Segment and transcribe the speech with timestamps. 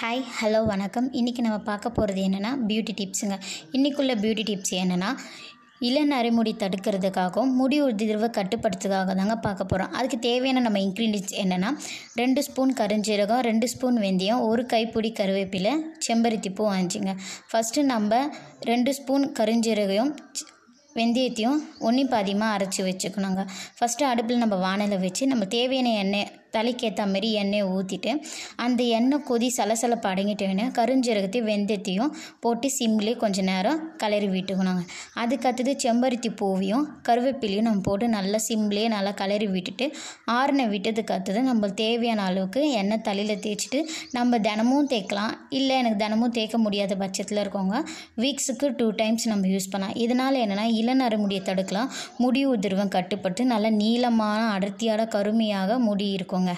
[0.00, 1.06] Hi hello வணக்கம்.
[1.12, 3.36] இன்றைக்கி நம்ம பார்க்க போகிறது என்னென்னா பியூட்டி டிப்ஸுங்க
[3.72, 5.08] இன்றைக்குள்ள பியூட்டி டிப்ஸ் என்னென்னா
[5.80, 11.72] இளநரைமுடி தடுக்கிறதுக்காகவும் முடி உதிர்வை கட்டுப்படுத்துறதுக்காக தாங்க பார்க்க போகிறோம் அதுக்கு தேவையான நம்ம இன்க்ரீடியன்ஸ் என்னென்னா
[12.14, 15.74] ரெண்டு ஸ்பூன் கருஞ்சீரகம் ரெண்டு ஸ்பூன் வெந்தயம் ஒரு கைப்பிடி கருவேப்பிலை
[16.08, 17.14] செம்பருத்தி பூ வாங்கிச்சிங்க
[17.50, 18.22] ஃபஸ்ட்டு நம்ம
[18.60, 20.12] ரெண்டு ஸ்பூன் கருஞ்சீரகம்
[20.96, 23.42] வெந்தயத்தையும் ஒன்றி பாதியமாக அரைச்சி வச்சுக்கணுங்க.
[23.78, 28.12] ஃபஸ்ட்டு அடுப்பில் நம்ம வானலை வச்சு நம்ம தேவையான எண்ணெய் தலைக்கு ஏற்ற மாரி எண்ணெயை ஊற்றிட்டு
[28.64, 32.12] அந்த எண்ணெய் கொதி சலசலப்பு அடங்கிட்டோன்னே கருஞ்சீரகத்தையும் வெந்தயத்தையும்
[32.44, 34.82] போட்டு சிம்லேயே கொஞ்சம் நேரம் கிளறி விட்டுக்கணுங்க.
[35.22, 39.86] அதுக்கடுத்தது செம்பருத்தி பூவையும் கருவேப்பிலையும் நம்ம போட்டு நல்லா சிம்லேயே நல்லா கலரி விட்டுட்டு
[40.38, 43.80] ஆறுனை விட்டதுக்கு அடுத்தது நம்ம தேவையான அளவுக்கு எண்ணெய் தலையில் தேய்ச்சிட்டு
[44.16, 45.32] நம்ம தினமும் தேய்க்கலாம்.
[45.58, 47.76] இல்லை எனக்கு தினமும் தேய்க்க முடியாத பட்சத்தில் இருக்கவங்க
[48.22, 49.96] வீக்ஸுக்கு டூ டைம்ஸ் நம்ம யூஸ் பண்ணலாம்.
[50.04, 51.90] இதனால் என்னென்னா இளநரை முடியை தடுக்கலாம்.
[52.22, 56.37] முடி உதிர்வம் கட்டுப்பட்டு நல்லா நீளமான அடர்த்தியான கருமையாக முடி இருக்கும்.
[56.37, 56.51] இருக்குங்க